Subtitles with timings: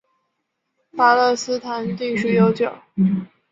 [0.97, 2.73] 巴勒斯坦历史悠久。